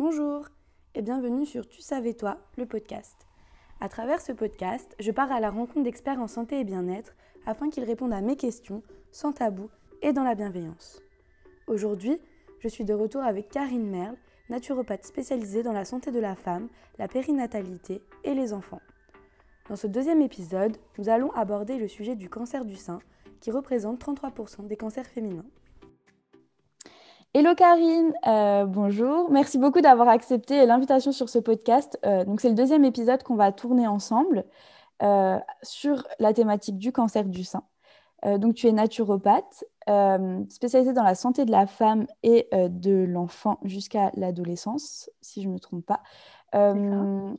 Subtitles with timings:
[0.00, 0.46] Bonjour
[0.94, 3.26] et bienvenue sur Tu savais toi, le podcast.
[3.80, 7.68] À travers ce podcast, je pars à la rencontre d'experts en santé et bien-être afin
[7.68, 9.70] qu'ils répondent à mes questions sans tabou
[10.02, 11.02] et dans la bienveillance.
[11.66, 12.20] Aujourd'hui,
[12.60, 14.16] je suis de retour avec Karine Merle,
[14.50, 16.68] naturopathe spécialisée dans la santé de la femme,
[17.00, 18.82] la périnatalité et les enfants.
[19.68, 23.00] Dans ce deuxième épisode, nous allons aborder le sujet du cancer du sein
[23.40, 25.50] qui représente 33% des cancers féminins.
[27.34, 29.30] Hello Karine, euh, bonjour.
[29.30, 31.98] Merci beaucoup d'avoir accepté l'invitation sur ce podcast.
[32.06, 34.46] Euh, donc c'est le deuxième épisode qu'on va tourner ensemble
[35.02, 37.62] euh, sur la thématique du cancer du sein.
[38.24, 39.62] donc tu es naturopathe,
[40.48, 45.52] spécialisée dans la santé de la femme et de l'enfant jusqu'à l'adolescence, si je ne
[45.52, 46.00] me trompe pas.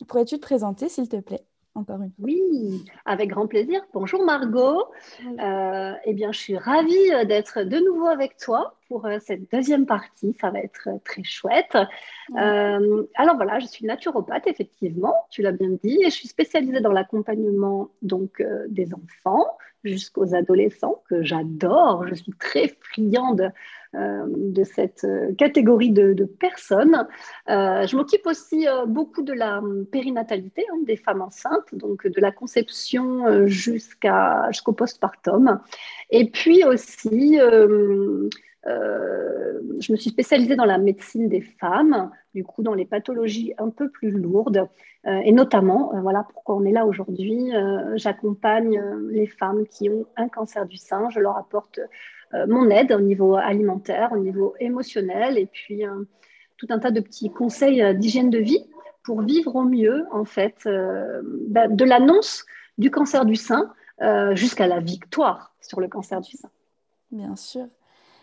[0.08, 3.82] Pourrais-tu te présenter, s'il te plaît encore une Oui, avec grand plaisir.
[3.94, 4.86] Bonjour Margot.
[5.20, 10.36] eh bien, je suis ravie d'être de nouveau avec toi pour euh, cette deuxième partie.
[10.42, 11.78] Ça va être euh, très chouette.
[12.38, 16.82] Euh, alors voilà, je suis naturopathe, effectivement, tu l'as bien dit, et je suis spécialisée
[16.82, 19.46] dans l'accompagnement donc des enfants
[19.84, 22.06] jusqu'aux adolescents que j'adore.
[22.08, 23.52] Je suis très friande
[23.94, 27.08] de cette catégorie de, personnes.
[27.48, 29.62] je m'occupe aussi beaucoup de la
[29.92, 35.60] périnatalité hein, des femmes enceintes, donc de la conception jusqu'à, jusqu'au postpartum.
[36.12, 37.40] Et puis aussi
[38.68, 43.54] euh, je me suis spécialisée dans la médecine des femmes, du coup dans les pathologies
[43.58, 44.68] un peu plus lourdes.
[45.08, 47.52] Euh, et notamment, euh, voilà pourquoi on est là aujourd'hui,
[47.96, 51.10] j'accompagne les femmes qui ont un cancer du sein.
[51.10, 51.80] Je leur apporte
[52.48, 55.84] mon aide au niveau alimentaire, au niveau émotionnel, et puis
[56.58, 58.70] tout un tas de petits conseils d'hygiène de vie
[59.04, 60.70] pour vivre au mieux, en fait,
[61.48, 62.46] bah, de l'annonce
[62.78, 63.74] du cancer du sein
[64.34, 66.50] jusqu'à la victoire sur le cancer du sein.
[67.12, 67.68] Bien sûr.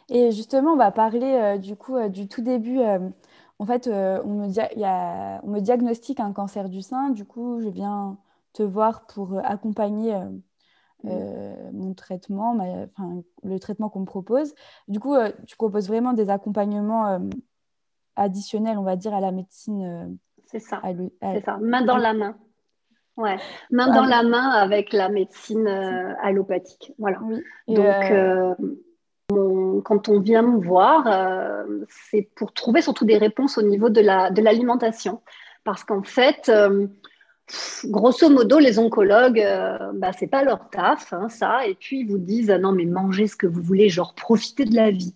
[0.09, 2.79] Et justement, on va parler euh, du coup euh, du tout début.
[2.79, 2.99] Euh,
[3.59, 7.11] en fait, on, me y a, on me diagnostique un cancer du sein.
[7.11, 8.19] Du coup, je viens
[8.53, 10.15] te voir pour accompagner
[11.03, 11.11] mmh.
[11.73, 14.55] mon traitement, enfin, le traitement qu'on me propose.
[14.89, 15.15] Du coup,
[15.47, 17.19] tu proposes vraiment des accompagnements
[18.15, 20.19] additionnels, on va dire, à la médecine.
[20.45, 20.83] C'est ça.
[21.23, 21.57] C'est ça.
[21.57, 22.37] Main dans la main.
[23.17, 23.39] Ouais,
[23.71, 26.93] main dans la main avec la médecine allopathique.
[26.99, 27.21] Voilà.
[27.23, 27.43] Oui.
[27.69, 28.77] Donc,
[29.85, 34.01] quand on vient me voir, euh, c'est pour trouver surtout des réponses au niveau de
[34.01, 35.23] l'alimentation.
[35.65, 36.87] Parce qu'en fait, euh,
[37.85, 41.67] grosso modo, les oncologues, euh, bah, c'est pas leur taf, hein, ça.
[41.67, 44.75] Et puis, ils vous disent non, mais mangez ce que vous voulez, genre profitez de
[44.75, 45.15] la vie.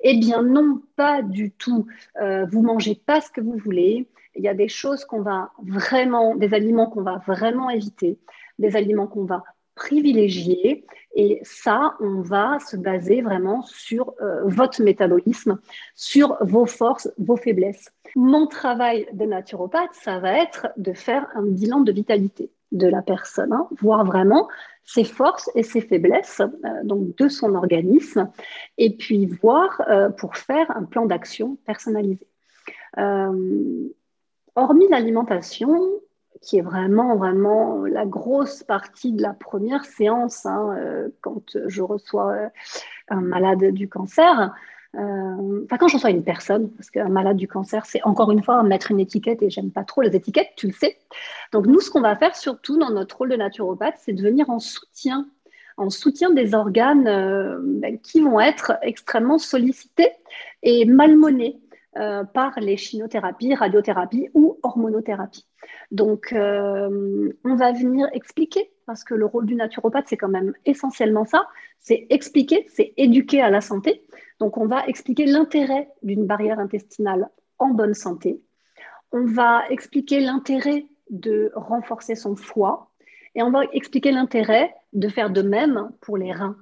[0.00, 1.86] Eh bien, non, pas du tout.
[2.20, 4.06] vous mangez pas ce que vous voulez.
[4.36, 8.18] Il y a des choses qu'on va vraiment, des aliments qu'on va vraiment éviter,
[8.58, 9.42] des aliments qu'on va
[9.76, 10.84] privilégier.
[11.18, 15.58] Et ça, on va se baser vraiment sur euh, votre métabolisme,
[15.94, 17.90] sur vos forces, vos faiblesses.
[18.16, 23.00] Mon travail de naturopathe, ça va être de faire un bilan de vitalité de la
[23.00, 24.46] personne, hein, voir vraiment
[24.84, 28.30] ses forces et ses faiblesses euh, donc de son organisme,
[28.76, 32.26] et puis voir euh, pour faire un plan d'action personnalisé.
[34.54, 35.80] hormis l'alimentation,
[36.42, 41.82] qui est vraiment, vraiment la grosse partie de la première séance hein, euh, quand je
[41.82, 42.48] reçois euh,
[43.08, 44.54] un malade du cancer.
[44.94, 48.42] Euh, enfin, quand je reçois une personne, parce qu'un malade du cancer, c'est encore une
[48.42, 50.96] fois mettre une étiquette et j'aime pas trop les étiquettes, tu le sais.
[51.52, 54.48] Donc, nous, ce qu'on va faire surtout dans notre rôle de naturopathe, c'est de venir
[54.50, 55.26] en soutien
[55.78, 57.04] en soutien des organes
[57.62, 60.08] ben, qui vont être extrêmement sollicités
[60.62, 61.60] et malmenés
[61.96, 65.46] euh, par les chimiothérapies, radiothérapies ou hormonothérapies.
[65.90, 70.52] Donc, euh, on va venir expliquer, parce que le rôle du naturopathe, c'est quand même
[70.64, 71.46] essentiellement ça,
[71.78, 74.04] c'est expliquer, c'est éduquer à la santé.
[74.40, 78.42] Donc, on va expliquer l'intérêt d'une barrière intestinale en bonne santé.
[79.12, 82.90] On va expliquer l'intérêt de renforcer son foie
[83.34, 86.56] et on va expliquer l'intérêt de faire de même pour les reins,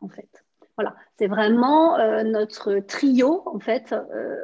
[0.00, 0.44] en fait.
[0.80, 4.34] Voilà, c'est vraiment euh, notre trio, en fait, euh,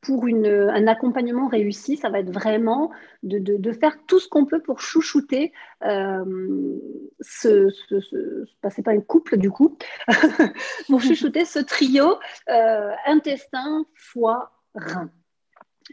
[0.00, 2.90] pour un accompagnement réussi, ça va être vraiment
[3.22, 5.52] de, faire tout ce qu'on peut pour chouchouter
[5.84, 6.24] euh,
[7.20, 9.76] ce, ce, bah, c'est pas un couple du coup,
[10.88, 12.18] pour chouchouter ce trio
[13.06, 15.10] intestin, foie, rein.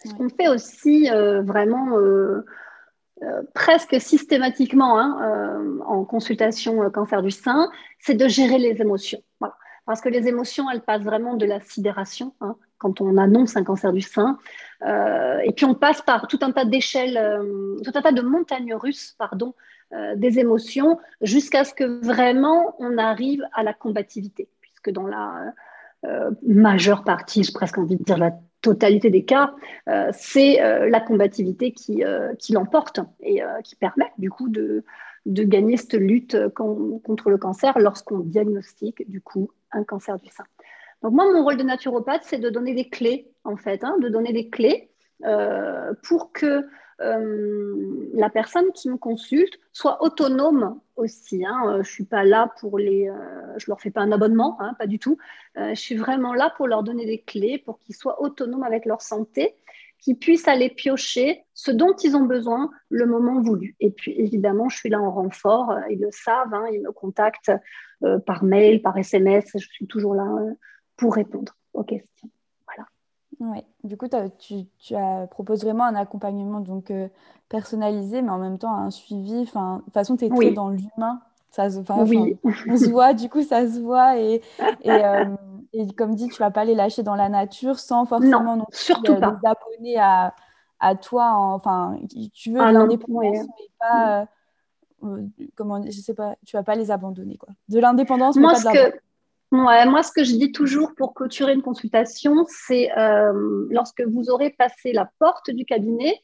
[0.05, 1.97] Ce qu'on fait aussi vraiment
[3.53, 7.69] presque systématiquement hein, en consultation cancer du sein,
[7.99, 9.21] c'est de gérer les émotions.
[9.89, 13.63] Parce que les émotions, elles passent vraiment de la sidération hein, quand on annonce un
[13.63, 14.37] cancer du sein.
[14.83, 18.21] Euh, et puis on passe par tout un tas d'échelles, euh, tout un tas de
[18.21, 19.55] montagnes russes, pardon,
[19.93, 24.47] euh, des émotions, jusqu'à ce que vraiment on arrive à la combativité.
[24.61, 25.53] Puisque dans la
[26.43, 29.53] majeure partie, j'ai presque envie de dire la totalité des cas,
[30.11, 30.59] c'est
[30.89, 32.03] la combativité qui,
[32.37, 34.83] qui l'emporte et qui permet du coup de,
[35.25, 40.45] de gagner cette lutte contre le cancer lorsqu'on diagnostique du coup un cancer du sein.
[41.01, 44.09] Donc moi, mon rôle de naturopathe, c'est de donner des clés, en fait, hein, de
[44.09, 44.91] donner des clés
[45.25, 46.65] euh, pour que
[47.01, 51.45] euh, la personne qui me consulte soit autonome aussi.
[51.45, 51.61] Hein.
[51.67, 53.09] Euh, je suis pas là pour les,
[53.57, 55.17] je leur fais pas un abonnement, hein, pas du tout.
[55.55, 59.01] je suis vraiment là pour leur donner des clés pour qu'ils soient autonomes avec leur
[59.01, 59.55] santé,
[59.99, 63.75] qu'ils puissent aller piocher ce dont ils ont besoin le moment voulu.
[63.79, 65.73] Et puis évidemment, je suis là en renfort.
[65.89, 67.51] Ils le savent, ils me contactent
[68.25, 69.51] par mail, par SMS.
[69.55, 70.25] Je suis toujours là
[70.95, 72.29] pour répondre aux questions.
[73.39, 73.65] Ouais.
[73.83, 74.07] Du coup,
[74.37, 77.07] tu, tu as, proposes vraiment un accompagnement donc, euh,
[77.47, 79.41] personnalisé, mais en même temps un suivi.
[79.41, 81.21] Enfin, de toute façon, tu es très dans l'humain.
[81.51, 81.67] Ça
[82.05, 82.37] oui.
[82.43, 84.19] on se voit, du coup, ça se voit.
[84.19, 84.41] Et,
[84.81, 85.25] et, euh,
[85.73, 89.13] et, comme dit, tu vas pas les lâcher dans la nature sans forcément non, surtout
[89.13, 89.39] euh, pas.
[89.41, 90.35] les abonner à,
[90.79, 91.31] à toi.
[91.33, 91.97] Enfin,
[92.33, 94.27] tu veux ah, l'indépendance, mais pas.
[95.55, 97.37] comment, je sais pas, tu vas pas les abandonner.
[97.37, 97.49] Quoi.
[97.69, 98.99] De l'indépendance, mais pas de que
[99.51, 104.51] moi, ce que je dis toujours pour clôturer une consultation, c'est euh, lorsque vous aurez
[104.51, 106.19] passé la porte du cabinet,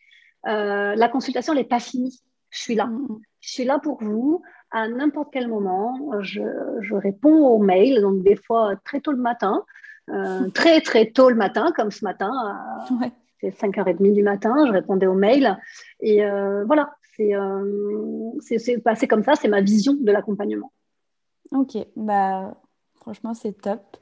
[0.48, 2.22] euh, la consultation n'est pas finie.
[2.52, 2.86] Je suis là.
[2.86, 3.20] Mm-hmm.
[3.42, 6.12] Je suis là pour vous à n'importe quel moment.
[6.22, 9.64] Je, réponds aux mails, donc des fois très tôt le matin,
[10.10, 12.32] euh, très très tôt le matin, comme ce matin.
[13.42, 15.58] C'est 5h30 du matin, je répondais aux mails.
[16.00, 16.22] Et
[16.66, 20.72] voilà, c'est passé comme ça, c'est ma vision de l'accompagnement.
[21.52, 22.56] Ok, bah,
[23.06, 23.98] Franchement, c'est top.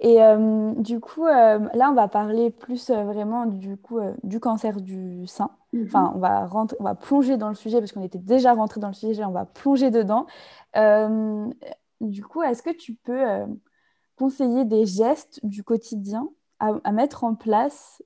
[0.00, 4.40] Et euh, du coup, euh, là, on va parler plus euh, vraiment du coup du
[4.40, 5.52] cancer du sein.
[5.72, 5.84] Mhm.
[5.86, 8.80] Enfin, on va rentrer, on va plonger dans le sujet parce qu'on était déjà rentré
[8.80, 9.24] dans le sujet.
[9.24, 10.26] On va plonger dedans.
[12.00, 13.22] du coup, est-ce que tu peux
[14.16, 16.28] conseiller des gestes du quotidien
[16.58, 18.02] à, à, mettre en place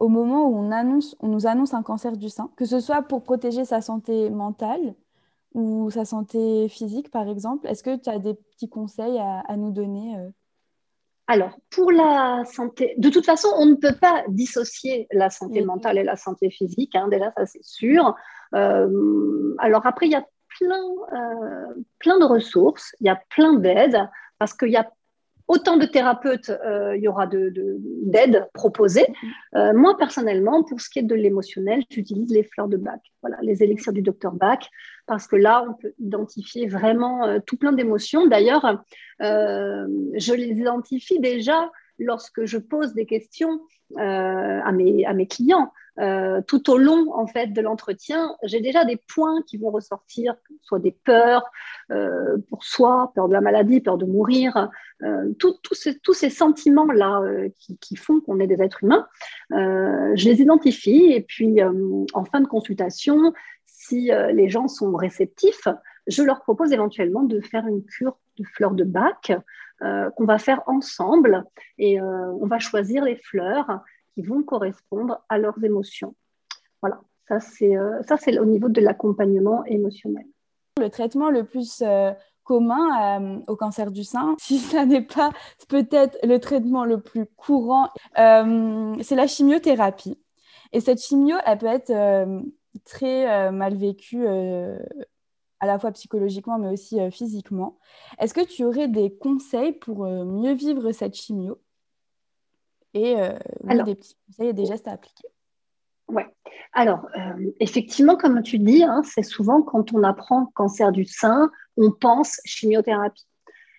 [0.00, 3.00] au moment où on annonce, on nous annonce un cancer du sein, que ce soit
[3.00, 4.94] pour protéger sa santé mentale
[5.54, 7.66] ou sa santé physique, par exemple.
[7.66, 10.30] Est-ce que tu as des petits conseils à, nous donner euh?
[11.26, 15.98] Alors, pour la santé, de toute façon, on ne peut pas dissocier la santé mentale
[15.98, 18.14] et la santé physique, hein, déjà, ça c'est sûr.
[18.54, 20.26] Euh, alors après, il y a
[20.58, 24.08] plein, euh, plein de ressources, il y a plein d'aides,
[24.38, 24.90] parce qu'il y a
[25.48, 29.06] autant de thérapeutes euh, il y aura d'aides de, proposées.
[29.56, 33.38] Euh, moi, personnellement, pour ce qui est de l'émotionnel, j'utilise les fleurs de Bach, voilà,
[33.42, 34.68] les élixirs du docteur Bach,
[35.06, 38.26] parce que là, on peut identifier vraiment euh, tout plein d'émotions.
[38.26, 38.84] D'ailleurs,
[39.20, 43.60] je les identifie déjà lorsque je pose des questions
[43.96, 45.72] à mes clients.
[46.00, 50.34] Euh, tout au long en fait de l'entretien, j'ai déjà des points qui vont ressortir,
[50.62, 51.44] soit des peurs
[51.90, 54.70] euh, pour soi, peur de la maladie, peur de mourir,
[55.02, 57.22] euh, tous ces sentiments-là
[57.80, 59.06] qui, font qu'on est des êtres humains.
[59.50, 63.32] je les identifie et puis en fin de consultation,
[63.66, 65.68] si les gens sont réceptifs,
[66.06, 69.32] je leur propose éventuellement de faire une cure de fleurs de bac
[69.80, 71.44] qu'on va faire ensemble
[71.78, 73.82] et on va choisir les fleurs
[74.22, 76.14] vont correspondre à leurs émotions.
[76.80, 80.26] Voilà, ça c'est euh, ça c'est au niveau de l'accompagnement émotionnel.
[80.78, 82.12] Le traitement le plus euh,
[82.44, 85.30] commun euh, au cancer du sein, si ça n'est pas
[85.68, 90.18] peut-être le traitement le plus courant, c'est la chimiothérapie.
[90.72, 91.92] Et cette chimio, elle peut être
[92.84, 97.78] très mal vécue à la fois psychologiquement mais aussi physiquement.
[98.18, 101.58] Est-ce que tu aurais des conseils pour mieux vivre cette chimio?
[102.94, 103.32] Et euh,
[103.84, 105.28] des petits conseils et des gestes à appliquer.
[106.08, 106.22] Oui.
[106.72, 111.50] Alors, euh, effectivement, comme tu dis, hein, c'est souvent quand on apprend cancer du sein,
[111.76, 113.26] on pense chimiothérapie.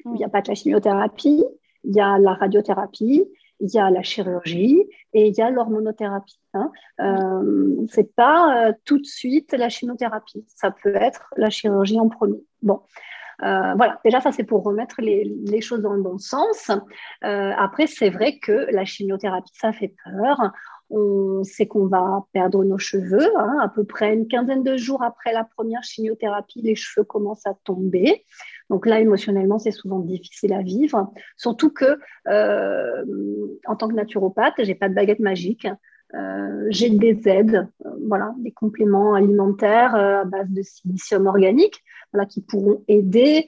[0.05, 1.43] Il n'y a pas que la chimiothérapie,
[1.83, 3.25] il y a la radiothérapie,
[3.59, 6.39] il y a la chirurgie et il y a l'hormonothérapie.
[6.53, 6.71] Hein.
[7.01, 12.09] Euh, c'est pas euh, tout de suite la chimiothérapie, ça peut être la chirurgie en
[12.09, 12.41] premier.
[12.61, 12.81] Bon,
[13.43, 16.71] euh, voilà, déjà ça c'est pour remettre les, choses dans le bon sens.
[17.23, 20.51] Euh, après, c'est vrai que la chimiothérapie, ça fait peur.
[20.91, 23.29] On sait qu'on va perdre nos cheveux.
[23.37, 27.45] Hein, à peu près une quinzaine de jours après la première chimiothérapie, les cheveux commencent
[27.45, 28.25] à tomber.
[28.69, 31.11] Donc là, émotionnellement, c'est souvent difficile à vivre.
[31.37, 33.05] Surtout que, euh,
[33.67, 35.67] en tant que naturopathe, j'ai pas de baguette magique.
[36.15, 41.83] Euh, j'ai des aides, euh, voilà, des compléments alimentaires euh, à base de silicium organique,
[42.11, 43.45] voilà, qui pourront aider,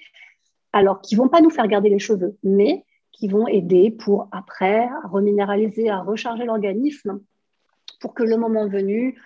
[0.71, 4.85] alors qui vont pas nous faire garder les cheveux, mais qui vont aider pour après
[4.85, 7.19] à reminéraliser, à recharger l'organisme,
[7.99, 9.19] pour que le moment venu,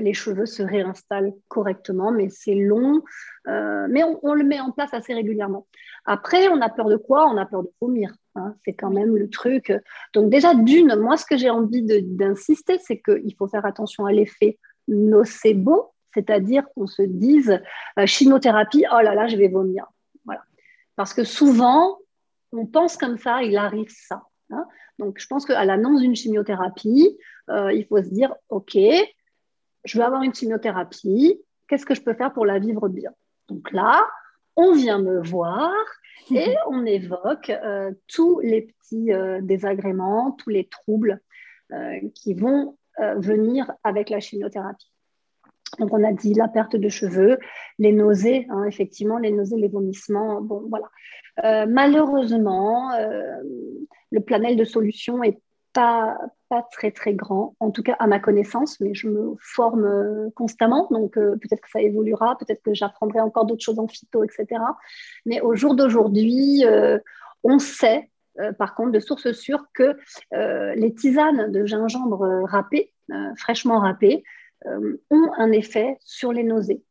[0.00, 3.00] les cheveux se réinstallent correctement, mais c'est long,
[3.46, 5.66] mais on, on, le met en place assez régulièrement.
[6.04, 7.28] Après, on a peur de quoi?
[7.28, 8.12] On a peur de vomir.
[8.34, 9.72] Hein, c'est quand même le truc.
[10.14, 14.12] Donc déjà, d'une, moi, ce que j'ai envie d'insister, c'est qu'il faut faire attention à
[14.12, 14.58] l'effet
[14.88, 17.60] nocebo, c'est-à-dire qu'on se dise
[17.98, 19.86] euh, chimiothérapie, oh là là, je vais vomir.
[20.24, 20.42] Voilà.
[20.96, 21.98] Parce que souvent,
[22.52, 24.22] on pense comme ça, il arrive ça.
[24.50, 24.66] Hein.
[24.98, 27.18] Donc, je pense qu'à l'annonce d'une chimiothérapie,
[27.50, 28.76] euh, il faut se dire, OK,
[29.84, 33.10] je vais avoir une chimiothérapie, qu'est-ce que je peux faire pour la vivre bien?
[33.48, 34.06] Donc là,
[34.56, 35.72] on vient me voir
[36.30, 39.10] et on évoque euh, tous les petits
[39.42, 41.20] désagréments, tous les troubles
[42.14, 44.92] qui vont venir avec la chimiothérapie.
[45.78, 47.38] Donc, on a dit la perte de cheveux,
[47.78, 50.42] les nausées, hein, effectivement, les nausées, les vomissements.
[50.42, 50.86] Bon, voilà.
[51.44, 53.36] Euh, malheureusement, euh,
[54.10, 55.40] le planel de solutions n'est
[55.72, 56.18] pas,
[56.70, 60.86] très, très grand, en tout cas à ma connaissance, mais je me forme euh, constamment.
[60.90, 64.60] Donc, peut-être que ça évoluera, peut-être que j'apprendrai encore d'autres choses en phyto, etc.
[65.24, 66.64] Mais au jour d'aujourd'hui,
[67.42, 68.10] on sait
[68.58, 69.96] par contre, de sources sûres que
[70.32, 72.92] les tisanes de gingembre râpé,
[73.36, 74.24] fraîchement râpées,
[74.66, 76.84] euh, ont un effet sur les nausées.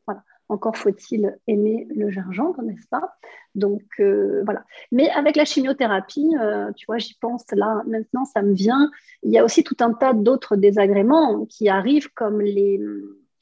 [0.52, 3.16] Encore faut-il aimer le gingembre, n'est-ce pas?
[3.56, 4.66] Donc euh, voilà.
[4.92, 8.92] Mais avec la chimiothérapie, euh, tu vois, j'y pense là maintenant, ça me vient.
[9.24, 12.82] Il y a aussi tout un tas d'autres désagréments qui arrivent, comme les,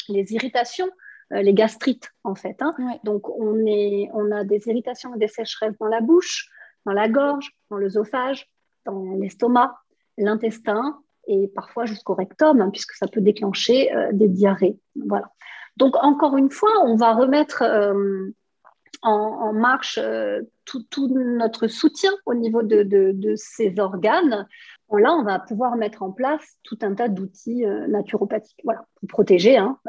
[0.07, 0.89] les irritations,
[1.31, 2.61] les gastrites en fait.
[2.61, 2.75] Hein.
[3.03, 6.47] Donc on, est, on a des irritations et des sécheresses dans la bouche,
[6.85, 8.47] dans la gorge, dans l'œsophage,
[8.85, 9.75] dans l'estomac,
[10.19, 14.77] l'intestin, et parfois jusqu'au rectum, hein, puisque ça peut déclencher euh, des diarrhées.
[15.07, 15.31] Voilà.
[15.79, 18.29] Donc, encore une fois, on va remettre euh,
[19.01, 24.45] en, marche euh, tout, notre soutien au niveau de, ces organes.
[24.91, 29.57] là, on va pouvoir mettre en place tout un tas d'outils naturopathiques voilà, pour protéger,
[29.57, 29.79] hein,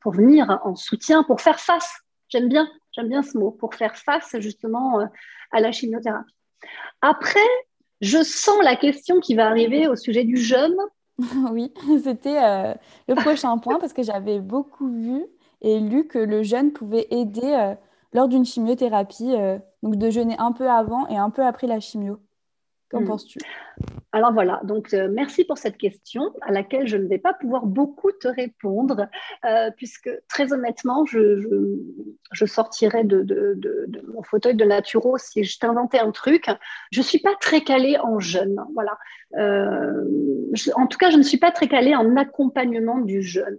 [0.00, 2.00] pour venir en soutien, pour faire face.
[2.30, 5.00] J'aime bien, j'aime bien ce mot, pour faire face justement
[5.52, 6.34] à la chimiothérapie.
[7.02, 7.50] Après,
[8.00, 10.76] je sens la question qui va arriver au sujet du jeûne.
[11.52, 12.74] oui, c'était euh,
[13.08, 15.24] le prochain point parce que j'avais beaucoup vu
[15.60, 17.74] et lu que le jeûne pouvait aider euh,
[18.12, 21.80] lors d'une chimiothérapie, euh, donc de jeûner un peu avant et un peu après la
[21.80, 22.20] chimio.
[22.94, 23.06] Qu'en hmm.
[23.06, 23.40] penses-tu?
[24.12, 27.66] Alors voilà, donc euh, merci pour cette question à laquelle je ne vais pas pouvoir
[27.66, 29.08] beaucoup te répondre,
[29.44, 31.42] euh, puisque très honnêtement, je,
[32.30, 33.26] je, sortirais de,
[34.06, 36.46] mon fauteuil de naturo si je t'inventais un truc.
[36.92, 38.64] Je ne suis pas très calée en jeûne.
[38.74, 38.96] Voilà.
[39.36, 40.04] Euh,
[40.76, 43.58] en tout cas, je ne suis pas très calée en accompagnement du jeûne.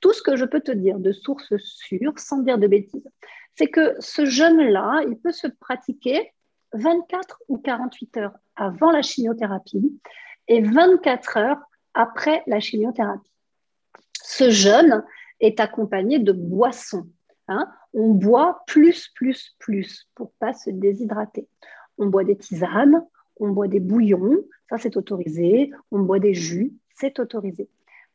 [0.00, 3.08] Tout ce que je peux te dire de source sûre, sans dire de bêtises,
[3.54, 6.34] c'est que ce jeûne-là, il peut se pratiquer
[6.74, 10.00] 24 ou 48 heures avant la chimiothérapie
[10.48, 11.60] et 24 heures
[11.94, 13.30] après la chimiothérapie.
[14.22, 15.04] Ce jeûne
[15.40, 17.06] est accompagné de boissons.
[17.48, 17.68] Hein.
[17.92, 21.48] On boit plus, plus, plus pour pas se déshydrater.
[21.98, 23.04] On boit des tisanes,
[23.36, 25.70] on boit des bouillons, ça c'est autorisé.
[25.90, 27.68] On boit des jus, c'est autorisé.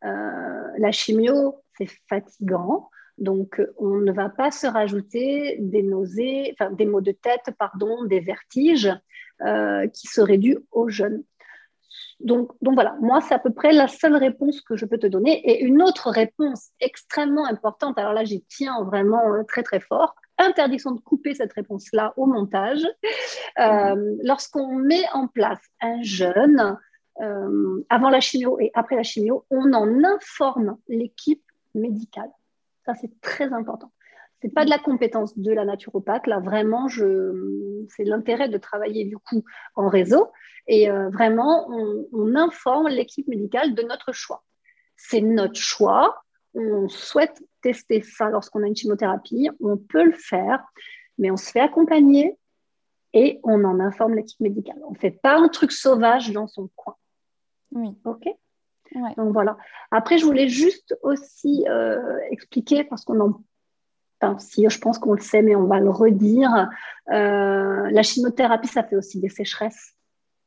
[0.04, 2.90] Euh, la chimio, c'est fatigant.
[3.18, 8.06] Donc, on ne va pas se rajouter des nausées, enfin des maux de tête, pardon,
[8.06, 8.90] des vertiges
[9.46, 11.24] euh, qui seraient dus au jeûne.
[12.20, 15.08] Donc, donc, voilà, moi, c'est à peu près la seule réponse que je peux te
[15.08, 15.40] donner.
[15.50, 20.16] Et une autre réponse extrêmement importante, alors là, j'y tiens vraiment euh, très, très fort,
[20.38, 22.86] interdiction de couper cette réponse-là au montage.
[23.60, 26.78] Euh, lorsqu'on met en place un jeûne,
[27.90, 31.44] avant la chimio et après la chimio, on en informe l'équipe
[31.76, 32.32] médicale.
[32.86, 33.92] Ça, c'est très important.
[34.42, 36.28] Ce n'est pas de la compétence de la naturopathe.
[36.28, 39.44] Là, vraiment, c'est l'intérêt de travailler du coup
[39.76, 40.32] en réseau.
[40.68, 44.44] Et euh, vraiment, on, informe l'équipe médicale de notre choix.
[44.96, 46.24] C'est notre choix.
[46.54, 49.50] On souhaite tester ça lorsqu'on a une chimiothérapie.
[49.60, 50.64] On peut le faire,
[51.18, 52.38] mais on se fait accompagner
[53.14, 54.78] et on en informe l'équipe médicale.
[54.88, 56.96] On ne fait pas un truc sauvage dans son coin.
[57.72, 57.90] Oui.
[58.06, 58.26] OK?
[59.18, 59.58] Donc voilà.
[59.92, 63.42] Après, je voulais juste aussi euh, expliquer, parce qu'on en
[64.38, 66.70] si je pense qu'on le sait, mais on va le redire.
[67.12, 69.94] Euh, la chimiothérapie, ça fait aussi des sécheresses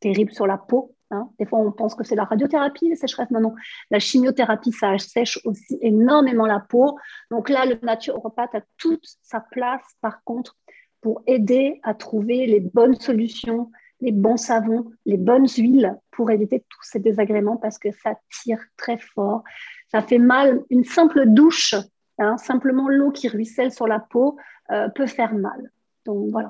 [0.01, 0.95] terribles sur la peau.
[1.11, 1.29] Hein.
[1.39, 3.31] Des fois, on pense que c'est la radiothérapie, les sécheresses.
[3.31, 3.55] Non, non.
[3.91, 6.99] La chimiothérapie, ça sèche aussi énormément la peau.
[7.31, 10.57] Donc là, le naturopathe a toute sa place, par contre,
[11.01, 16.65] pour aider à trouver les bonnes solutions, les bons savons, les bonnes huiles pour éviter
[16.69, 19.43] tous ces désagréments parce que ça tire très fort.
[19.91, 20.61] Ça fait mal.
[20.71, 21.75] Une simple douche,
[22.19, 24.37] hein, simplement l'eau qui ruisselle sur la peau
[24.71, 25.71] euh, peut faire mal.
[26.07, 26.49] Donc voilà.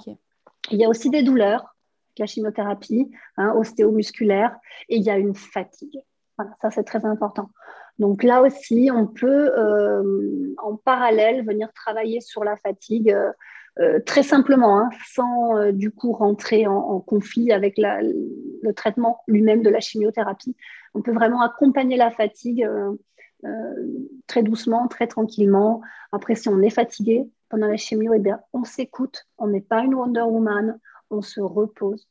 [0.71, 1.76] Il y a aussi des douleurs,
[2.19, 4.57] la chimiothérapie, hein, ostéomusculaire,
[4.88, 6.00] et il y a une fatigue.
[6.38, 7.50] Voilà, ça c'est très important.
[7.99, 13.14] Donc là aussi, on peut euh, en parallèle venir travailler sur la fatigue.
[13.81, 19.71] Euh, très simplement, hein, sans du coup rentrer en, conflit avec le traitement lui-même de
[19.71, 20.54] la chimiothérapie.
[20.92, 22.69] On peut vraiment accompagner la fatigue
[24.27, 25.81] très doucement, très tranquillement.
[26.13, 29.81] Après, si on est fatigué pendant la chimio, eh bien, on s'écoute, on n'est pas
[29.81, 30.79] une Wonder Woman,
[31.11, 32.09] on se repose.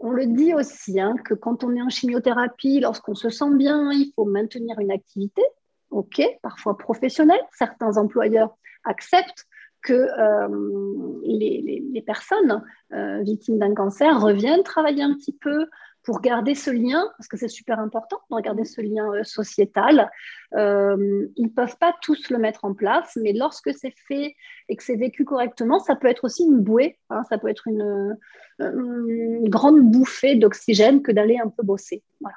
[0.00, 3.90] On le dit aussi, hein, que quand on est en chimiothérapie, lorsqu'on se sent bien,
[3.92, 5.42] il faut maintenir une activité,
[5.90, 7.40] ok, parfois professionnelle.
[7.52, 9.46] Certains employeurs acceptent
[9.82, 12.62] que euh, les, personnes
[12.92, 15.66] euh, victimes d'un cancer reviennent travailler un petit peu
[16.04, 20.10] pour garder ce lien, parce que c'est super important de regarder ce lien euh, sociétal.
[20.52, 24.34] ils ne peuvent pas tous le mettre en place, mais lorsque c'est fait
[24.68, 27.66] et que c'est vécu correctement, ça peut être aussi une bouée, hein, ça peut être
[27.66, 28.16] une,
[28.60, 32.02] une grande bouffée d'oxygène que d'aller un peu bosser.
[32.20, 32.36] Voilà.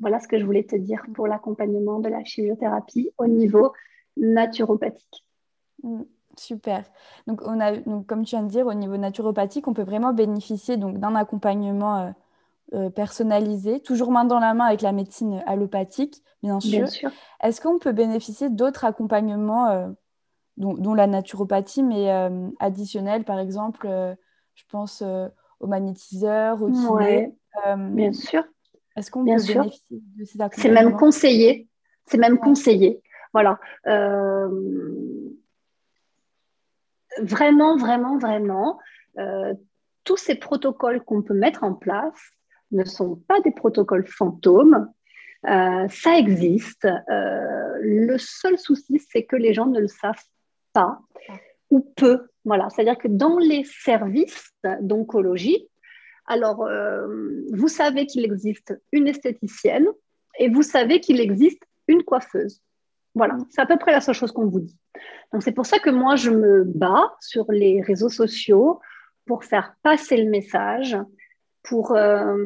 [0.00, 3.72] Voilà ce que je voulais te dire pour l'accompagnement de la chimiothérapie au niveau
[4.16, 5.24] naturopathique.
[5.82, 6.02] Mm,
[6.36, 6.84] super.
[7.26, 10.12] Donc, on a, donc, comme tu viens de dire, au niveau naturopathique, on peut vraiment
[10.12, 12.10] bénéficier d'un accompagnement euh,
[12.74, 16.78] euh, personnalisé, toujours main dans la main avec la médecine allopathique, bien sûr.
[16.78, 17.10] Bien sûr.
[17.42, 19.88] Est-ce qu'on peut bénéficier d'autres accompagnements, euh,
[20.56, 22.10] dont, la naturopathie, mais
[22.58, 23.88] additionnels, par exemple,
[24.54, 25.02] je pense
[25.60, 27.32] au magnétiseur, au kiné
[27.76, 28.44] Bien sûr.
[28.96, 31.68] Est-ce qu'on peut bénéficier de ces C'est même conseillé.
[32.06, 33.00] C'est même conseillé.
[33.32, 33.60] Voilà.
[33.86, 34.48] Euh,
[37.20, 38.78] vraiment, vraiment, vraiment,
[39.18, 39.54] euh,
[40.04, 42.32] tous ces protocoles qu'on peut mettre en place
[42.70, 44.88] ne sont pas des protocoles fantômes.
[45.48, 46.86] Euh, ça existe.
[47.80, 50.24] le seul souci, c'est que les gens ne le savent
[50.72, 51.00] pas
[51.70, 52.28] ou peu.
[52.44, 52.68] Voilà.
[52.70, 55.68] C'est-à-dire que dans les services d'oncologie,
[56.28, 57.06] alors, euh,
[57.52, 59.88] vous savez qu'il existe une esthéticienne
[60.38, 62.60] et vous savez qu'il existe une coiffeuse.
[63.14, 64.76] Voilà, c'est à peu près la seule chose qu'on vous dit.
[65.32, 68.78] Donc, c'est pour ça que moi, je me bats sur les réseaux sociaux
[69.26, 70.98] pour faire passer le message,
[71.62, 72.36] pour euh,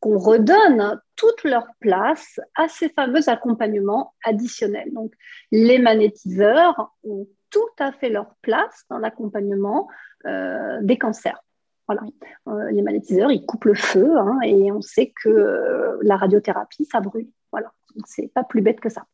[0.00, 4.92] qu'on redonne toute leur place à ces fameux accompagnements additionnels.
[4.92, 5.12] Donc,
[5.50, 9.88] les magnétiseurs ont tout à fait leur place dans l'accompagnement
[10.26, 11.42] euh, des cancers.
[11.90, 17.00] Euh, les magnétiseurs, ils coupent le feu hein, et on sait que la radiothérapie, ça
[17.00, 17.28] brûle.
[17.50, 17.70] Voilà,
[18.06, 19.04] c'est pas plus bête que ça.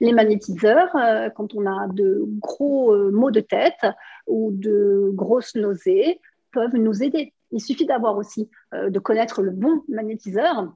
[0.00, 0.90] Les magnétiseurs,
[1.34, 3.86] quand on a de gros maux de tête
[4.26, 6.20] ou de grosses nausées,
[6.52, 7.32] peuvent nous aider.
[7.56, 10.72] Il suffit d'avoir aussi de connaître le bon magnétiseur.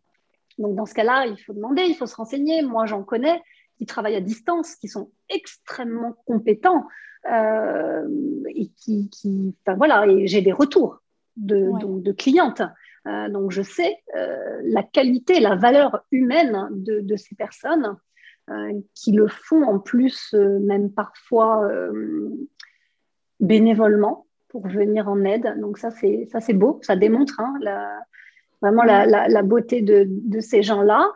[0.59, 2.63] Donc dans ce cas-là, il faut demander, il faut se renseigner.
[2.63, 3.41] Moi, j'en connais
[3.79, 6.87] qui travaillent à distance, qui sont extrêmement compétents
[7.27, 11.01] et qui, qui enfin, voilà, et j'ai des retours
[11.37, 12.63] de, de clientes.
[13.07, 17.97] Euh, donc, je sais euh, la qualité, la valeur humaine de, ces personnes
[18.51, 21.69] euh, qui le font en plus, même parfois
[23.39, 25.55] bénévolement pour venir en aide.
[25.61, 26.79] Donc, ça, c'est, ça, c'est beau.
[26.83, 27.55] Ça démontre hein,
[28.61, 31.11] vraiment la, la, beauté de, de ces gens-là.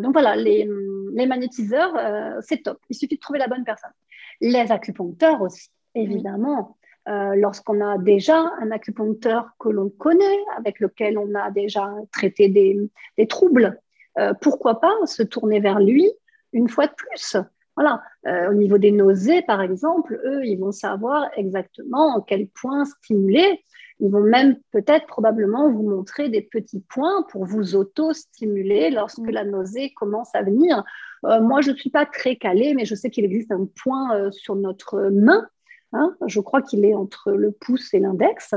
[0.00, 0.68] donc, voilà, les,
[1.12, 1.92] les magnétiseurs,
[2.40, 2.78] c'est top.
[2.88, 3.92] Il suffit de trouver la bonne personne.
[4.40, 6.76] Les acupuncteurs aussi, évidemment.
[7.08, 12.48] Euh, lorsqu'on a déjà un acupuncteur que l'on connaît, avec lequel on a déjà traité
[12.48, 13.80] des, troubles,
[14.18, 16.10] euh, pourquoi pas se tourner vers lui
[16.52, 17.36] une fois de plus?
[17.80, 18.02] Voilà.
[18.26, 22.84] Euh, au niveau des nausées, par exemple, eux, ils vont savoir exactement en quel point
[22.84, 23.64] stimuler.
[24.00, 29.44] Ils vont même peut-être probablement vous montrer des petits points pour vous auto-stimuler lorsque la
[29.44, 30.84] nausée commence à venir.
[31.22, 34.56] moi, je ne suis pas très calée, mais je sais qu'il existe un point sur
[34.56, 35.46] notre main
[35.92, 36.14] Hein.
[36.26, 38.54] je crois qu'il est entre le pouce et l'index.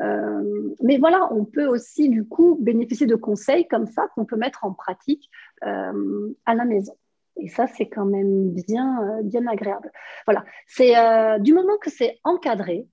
[0.00, 4.36] Euh, mais voilà, on peut aussi du coup bénéficier de conseils comme ça qu'on peut
[4.36, 5.30] mettre en pratique
[5.64, 6.94] euh, à la maison.
[7.36, 9.90] Et ça, c'est quand même bien, euh, bien agréable.
[10.26, 10.94] Voilà, c'est
[11.40, 12.86] du moment que c'est encadré,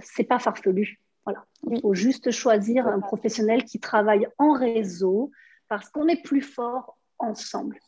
[0.00, 1.00] c'est pas farfelu.
[1.24, 5.30] Voilà, il faut juste choisir un professionnel qui travaille en réseau
[5.68, 7.78] parce qu'on est plus fort ensemble.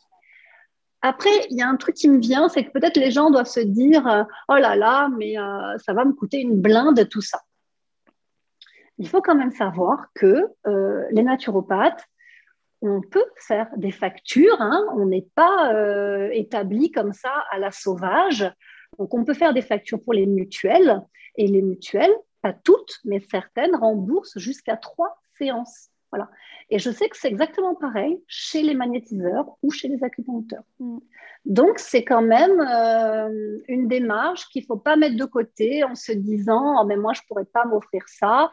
[1.03, 3.47] Après, il y a un truc qui me vient, c'est que peut-être les gens doivent
[3.47, 7.23] se dire euh, Oh là là, mais euh, ça va me coûter une blinde tout
[7.23, 7.41] ça.
[8.99, 12.05] Il faut quand même savoir que euh, les naturopathes,
[12.83, 14.85] on peut faire des factures, hein.
[14.97, 15.73] on n'est pas
[16.33, 18.51] établi comme ça à la sauvage.
[18.99, 21.01] Donc, on peut faire des factures pour les mutuelles,
[21.37, 25.89] et les mutuelles, pas toutes, mais certaines, remboursent jusqu'à trois séances.
[26.13, 26.29] Voilà.
[26.71, 30.65] Et je sais que c'est exactement pareil chez les magnétiseurs ou chez les acupuncteurs.
[30.81, 30.99] Mm.
[31.47, 35.95] Donc, c'est quand même euh, une démarche qu'il ne faut pas mettre de côté en
[35.95, 38.51] se disant oh, mais moi, je ne pourrais pas m'offrir ça.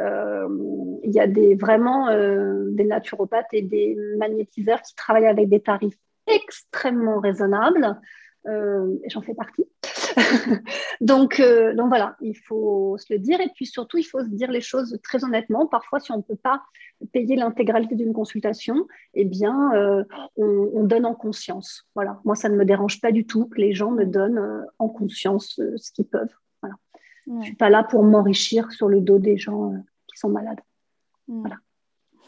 [0.00, 0.48] Euh,
[1.04, 5.60] il y a des, vraiment euh, des naturopathes et des magnétiseurs qui travaillent avec des
[5.60, 7.98] tarifs extrêmement raisonnables.
[8.46, 9.66] et j'en fais partie.
[11.00, 14.28] donc, euh, donc voilà, il faut se le dire et puis surtout, il faut se
[14.28, 15.66] dire les choses très honnêtement.
[15.66, 16.62] Parfois, si on ne peut pas
[17.12, 20.04] payer l'intégralité d'une consultation, eh bien, euh,
[20.36, 21.86] on, donne en conscience.
[21.94, 24.62] Voilà, moi, ça ne me dérange pas du tout que les gens me donnent euh,
[24.78, 26.34] en conscience ce qu'ils peuvent.
[26.62, 26.74] Voilà.
[27.26, 29.72] Je ne suis pas là pour m'enrichir sur le dos des gens
[30.20, 30.60] sont malades.
[31.28, 31.56] Voilà.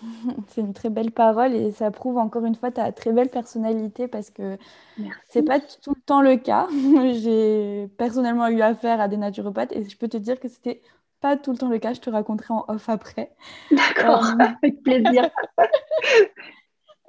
[0.48, 4.08] C'est une très belle parole et ça prouve encore une fois ta très belle personnalité
[4.08, 4.58] parce que
[5.28, 6.68] c'est pas tout le temps le cas.
[7.20, 10.82] J'ai personnellement eu affaire à des naturopathes et je peux te dire que c'était
[11.20, 11.92] pas tout le temps le cas.
[11.92, 13.34] Je te raconterai en off après.
[13.70, 15.30] D'accord, euh, avec plaisir.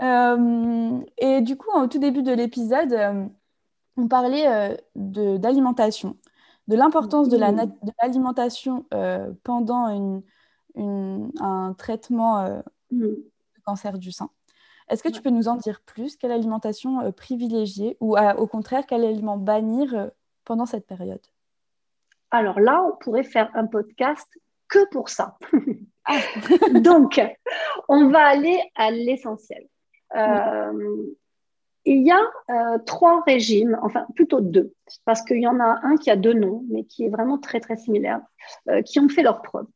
[0.02, 3.26] Euh, et du coup, au tout début de l'épisode, euh,
[3.98, 6.18] on parlait d'alimentation,
[6.68, 8.86] de l'importance de l'alimentation
[9.44, 10.24] pendant une,
[10.76, 13.26] un traitement le
[13.66, 14.30] cancer du sein.
[14.90, 16.18] Est-ce que tu peux nous en dire plus?
[16.18, 20.08] Quelle alimentation euh, privilégier ou au contraire, quel aliment bannir euh,
[20.46, 21.22] pendant cette période?
[22.32, 24.28] Alors là, on pourrait faire un podcast
[24.68, 25.38] que pour ça.
[26.06, 26.20] Ah.
[26.74, 27.22] Donc,
[27.88, 29.68] on va aller à l'essentiel.
[30.16, 31.06] Euh,
[31.86, 34.74] il y a trois régimes, enfin plutôt deux,
[35.06, 37.60] parce qu'il y en a un qui a deux noms, mais qui est vraiment très
[37.60, 38.22] très similaire,
[38.86, 39.68] qui ont fait leurs preuves.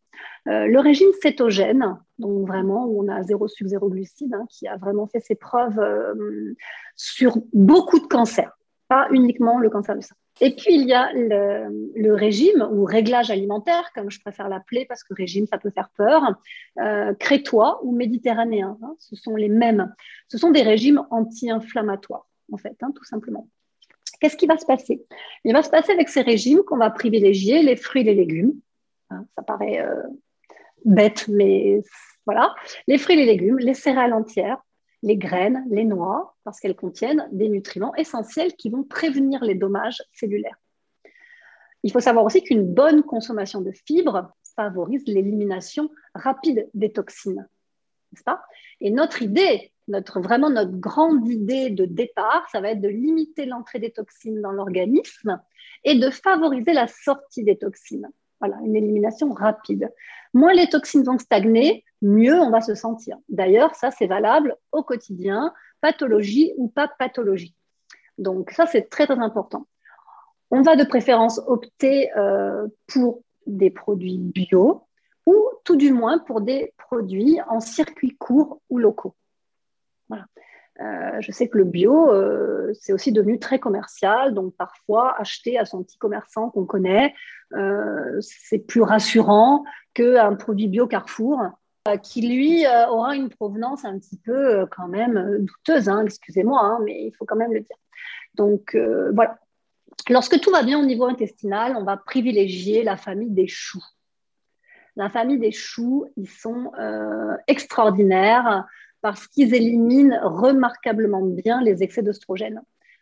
[0.48, 4.78] Euh, le régime cétogène, donc vraiment où on a zéro sucre, glucide, hein, qui a
[4.78, 6.54] vraiment fait ses preuves euh,
[6.96, 8.58] sur beaucoup de cancers,
[8.88, 10.16] pas uniquement le cancer du sein.
[10.40, 15.04] Et puis il y a le, régime ou réglage alimentaire, comme je préfère l'appeler, parce
[15.04, 16.22] que régime ça peut faire peur,
[16.80, 18.78] euh, crétois ou méditerranéen.
[18.82, 19.94] Hein, ce sont les mêmes.
[20.30, 23.50] Ce sont des régimes anti-inflammatoires, en fait, hein, tout simplement.
[24.22, 25.06] Qu'est-ce qui va se passer?
[25.44, 28.54] Il va se passer avec ces régimes qu'on va privilégier les fruits et les légumes.
[29.10, 29.84] ça paraît
[30.88, 31.82] bête, mais
[32.26, 32.54] voilà.
[32.88, 34.62] Les fruits et les légumes, les céréales entières,
[35.04, 40.02] les graines, les noix, parce qu'elles contiennent des nutriments essentiels qui vont prévenir les dommages
[40.14, 40.58] cellulaires.
[41.84, 47.48] Il faut savoir aussi qu'une bonne consommation de fibres favorise l'élimination rapide des toxines.
[48.12, 48.44] N'est-ce pas?
[48.82, 53.46] Et notre idée, notre, vraiment notre grande idée de départ, ça va être de limiter
[53.46, 55.40] l'entrée des toxines dans l'organisme
[55.84, 58.10] et de favoriser la sortie des toxines.
[58.40, 59.92] Voilà, une élimination rapide.
[60.34, 63.18] Moins les toxines vont stagner, mieux on va se sentir.
[63.30, 67.56] D'ailleurs, ça, c'est valable au quotidien, pathologie ou pas pathologie.
[68.18, 69.68] Donc, ça, c'est très, très important.
[70.52, 74.84] On va de préférence opter euh, pour des produits bio
[75.26, 79.16] ou tout du moins pour des produits en circuit court ou locaux.
[80.08, 80.26] Voilà.
[80.80, 85.58] Euh, je sais que le bio, euh, c'est aussi devenu très commercial, donc parfois acheter
[85.58, 87.16] à son petit commerçant qu'on connaît,
[87.54, 89.64] euh, c'est plus rassurant
[89.94, 91.42] qu'un produit bio Carrefour
[92.04, 97.06] qui lui aura une provenance un petit peu quand même douteuse, hein, excusez-moi, hein, mais
[97.06, 97.78] il faut quand même le dire.
[98.34, 98.78] Donc
[99.14, 99.40] voilà.
[100.10, 103.84] Lorsque tout va bien au niveau intestinal, on va privilégier la famille des choux.
[104.98, 106.74] La famille des choux, ils sont
[107.48, 108.66] extraordinaires
[109.02, 112.62] parce qu'ils éliminent remarquablement bien les excès d'oestrogène.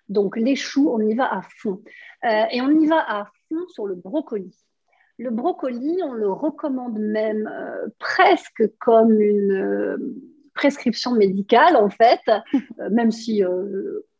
[0.10, 1.81] Donc les choux, on y va à fond.
[2.25, 4.55] Euh, et on y va à fond sur le brocoli.
[5.17, 9.97] Le brocoli, on le recommande même euh, presque comme une euh,
[10.53, 12.21] prescription médicale, en fait,
[12.91, 13.43] même si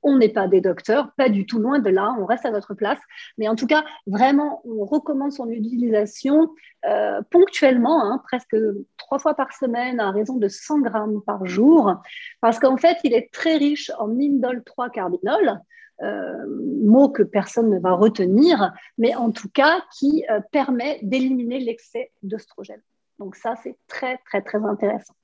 [0.06, 2.76] on n'est pas des docteurs, pas du tout loin de là, on reste à notre
[2.76, 3.00] place.
[3.38, 6.50] Mais en tout cas, vraiment, on recommande son utilisation
[6.86, 8.56] euh, ponctuellement, hein, presque
[8.98, 11.96] trois fois par semaine, à raison de 100 grammes par jour,
[12.40, 15.60] parce qu'en fait, il est très riche en indole 3 carbinol.
[16.02, 16.46] Euh,
[16.84, 22.12] mot que personne ne va retenir, mais en tout cas qui euh, permet d'éliminer l'excès
[22.22, 22.82] d'oestrogène.
[23.20, 25.16] Donc ça, c'est très, très, très intéressant.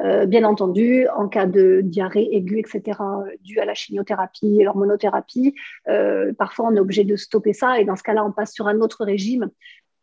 [0.00, 3.00] Euh, bien entendu, en cas de diarrhée aiguë, etc.,
[3.40, 5.54] due à la chimiothérapie et l'hormonothérapie,
[5.88, 8.68] euh, parfois on est obligé de stopper ça et dans ce cas-là, on passe sur
[8.68, 9.50] un autre régime.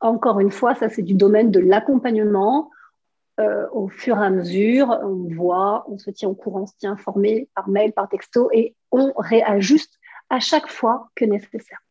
[0.02, 2.70] Encore une fois, ça c'est du domaine de l'accompagnement.
[3.40, 6.78] Euh, au fur et à mesure, on voit, on se tient au courant, on se
[6.78, 9.98] tient informé par mail, par texto et on réajuste
[10.30, 11.85] à chaque fois que nécessaire.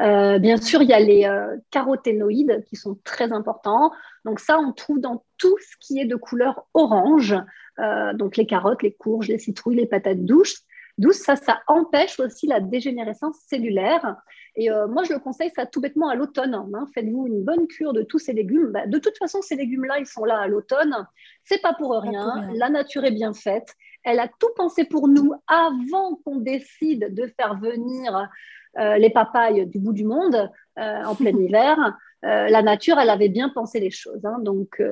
[0.00, 3.92] Euh, bien sûr, il y a les euh, caroténoïdes qui sont très importants.
[4.24, 7.34] Donc ça, on trouve dans tout ce qui est de couleur orange.
[7.78, 10.62] Euh, donc les carottes, les courges, les citrouilles, les patates douces.
[10.98, 14.16] Douce, ça, ça empêche aussi la dégénérescence cellulaire.
[14.56, 16.54] Et moi, je le conseille ça tout bêtement à l'automne.
[16.54, 16.86] Hein.
[16.92, 18.72] Faites-vous une bonne cure de tous ces légumes.
[18.72, 21.06] Bah, de toute façon, ces légumes-là, ils sont là à l'automne.
[21.44, 22.50] C'est pas pour rien.
[22.54, 23.76] La nature est bien faite.
[24.02, 28.28] Elle a tout pensé pour nous avant qu'on décide de faire venir
[28.76, 31.76] les papayes du bout du monde euh, en plein hiver.
[32.24, 34.24] Euh, la nature, elle avait bien pensé les choses.
[34.24, 34.38] Hein.
[34.40, 34.82] donc,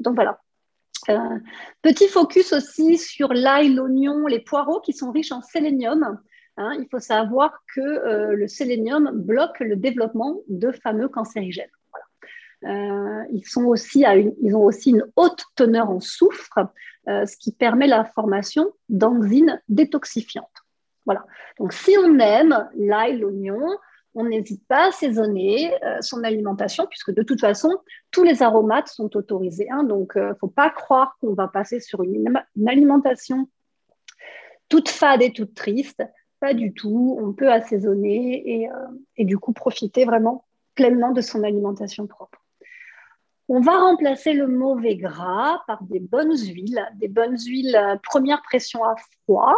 [0.00, 0.40] donc voilà.
[1.82, 6.18] petit focus aussi sur l'ail, l'oignon, les poireaux qui sont riches en sélénium.
[6.56, 11.70] hein, il faut savoir que euh, le sélénium bloque le développement de fameux cancérigènes.
[12.62, 14.04] ils, sont aussi
[14.42, 16.58] ils ont aussi une haute teneur en soufre,
[17.06, 20.64] ce qui permet la formation d'enzymes détoxifiantes.
[21.58, 23.60] Donc, si on aime l'ail, l'oignon,
[24.14, 27.70] on n'hésite pas à assaisonner euh, son alimentation, puisque de toute façon,
[28.10, 29.68] tous les aromates sont autorisés.
[29.70, 29.84] Hein.
[29.84, 33.48] donc, il euh, ne faut pas croire qu'on va passer sur une, alimentation
[34.68, 36.02] toute fade et toute triste.
[36.40, 37.18] Pas du tout.
[37.20, 38.74] On peut assaisonner et, euh,
[39.16, 40.44] et du coup profiter vraiment
[40.74, 42.39] pleinement de son alimentation propre.
[43.52, 48.84] On va remplacer le mauvais gras par des bonnes huiles, des bonnes huiles première pression
[48.84, 49.56] à froid.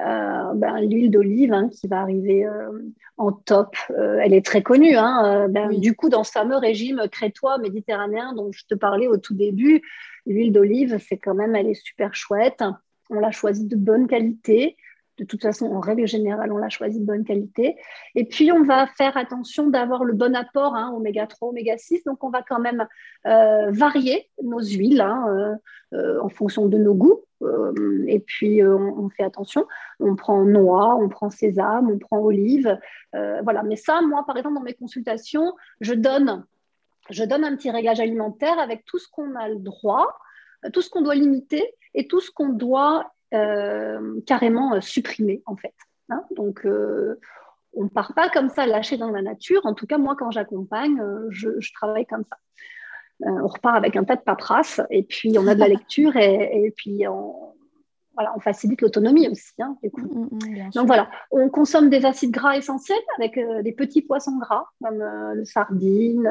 [0.00, 2.70] Euh, ben, l'huile d'olive hein, qui va arriver euh,
[3.18, 3.76] en top.
[3.90, 4.96] Euh, elle est très connue.
[4.96, 9.18] Hein, ben, Du coup, dans ce fameux régime crétois méditerranéen dont je te parlais au
[9.18, 9.82] tout début,
[10.24, 12.64] l'huile d'olive, c'est quand même, elle est super chouette.
[13.10, 14.78] On l'a choisie de bonne qualité.
[15.18, 17.76] De toute façon, en règle générale, on l'a choisie de bonne qualité.
[18.14, 22.04] Et puis, on va faire attention d'avoir le bon apport, hein, oméga 3, oméga 6.
[22.04, 22.86] Donc, on va quand même
[23.24, 27.26] varier nos huiles en fonction de nos goûts.
[27.42, 29.66] Euh, et puis, euh, on, fait attention.
[30.00, 32.78] On prend noix, on prend sésame, on prend olive.
[33.14, 33.62] Euh, voilà.
[33.62, 36.44] Mais ça, moi, par exemple, dans mes consultations, je donne,
[37.10, 40.18] je donne un petit réglage alimentaire avec tout ce qu'on a le droit,
[40.72, 45.74] tout ce qu'on doit limiter et tout ce qu'on doit carrément supprimer, en fait.
[46.08, 46.22] Hein.
[46.36, 46.66] Donc,
[47.74, 49.60] on ne part pas comme ça lâché dans la nature.
[49.64, 52.36] En tout cas, moi, quand j'accompagne, je, travaille comme ça.
[53.24, 56.16] Euh, on repart avec un tas de paperasse et puis on a de la lecture
[56.16, 57.54] et, puis on,
[58.14, 59.52] voilà, on facilite l'autonomie aussi.
[59.58, 64.02] Hein, mm, mm, Donc voilà, on consomme des acides gras essentiels avec euh, des petits
[64.02, 66.30] poissons gras comme euh, le sardine,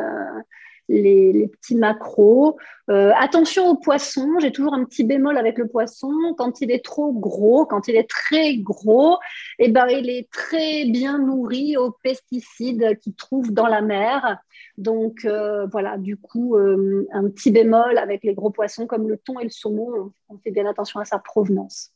[0.88, 2.58] les, petits macros.
[2.90, 6.12] Euh, attention aux poissons, j'ai toujours un petit bémol avec le poisson.
[6.38, 9.18] Quand il est trop gros, quand il est très gros,
[9.60, 14.38] eh ben, il est très bien nourri aux pesticides qu'il trouve dans la mer.
[14.78, 19.18] Donc euh, voilà, du coup, euh, un petit bémol avec les gros poissons comme le
[19.18, 21.92] thon et le saumon, on fait bien attention à sa provenance.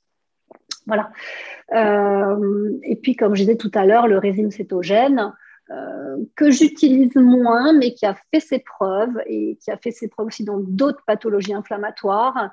[0.88, 1.12] Voilà.
[1.72, 5.32] et puis, comme je disais tout à l'heure, le régime cétogène, euh,
[6.36, 10.28] que j'utilise moins, mais qui a fait ses preuves et qui a fait ses preuves
[10.28, 12.52] aussi dans d'autres pathologies inflammatoires.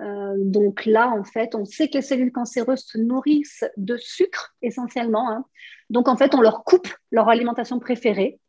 [0.00, 4.54] Euh, donc là, en fait, on sait que les cellules cancéreuses se nourrissent de sucre
[4.62, 5.30] essentiellement.
[5.30, 5.44] Hein.
[5.90, 8.40] Donc en fait, on leur coupe leur alimentation préférée.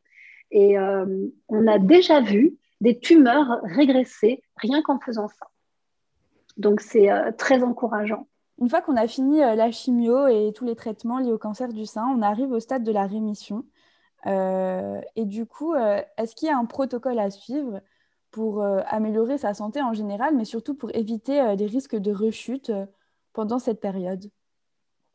[0.52, 1.06] Et euh,
[1.48, 5.48] on a déjà vu des tumeurs régresser rien qu'en faisant ça.
[6.58, 8.28] Donc c'est très encourageant.
[8.60, 11.86] Une fois qu'on a fini la chimio et tous les traitements liés au cancer du
[11.86, 13.64] sein, on arrive au stade de la rémission.
[14.26, 17.82] Euh, et du coup, euh, est-ce qu'il y a un protocole à suivre
[18.32, 22.72] pour euh, améliorer sa santé en général, mais surtout pour éviter des risques de rechute
[23.34, 24.30] pendant cette période?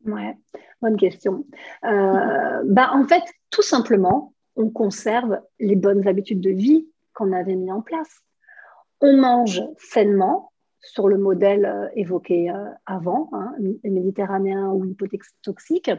[0.05, 0.37] Ouais,
[0.83, 1.47] bonne question.
[1.83, 7.73] bah, en fait, tout simplement, on conserve les bonnes habitudes de vie qu'on avait mis
[7.73, 8.21] en place.
[9.01, 12.53] On mange sainement, sur le modèle évoqué
[12.85, 15.91] avant, hein, méditerranéen ou hypotoxique.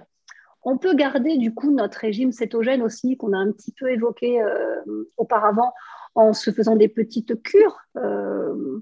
[0.68, 4.42] On peut garder du coup notre régime cétogène aussi, qu'on a un petit peu évoqué
[4.42, 4.82] euh,
[5.16, 5.72] auparavant,
[6.16, 7.78] en se faisant des petites cures.
[7.98, 8.80] Euh,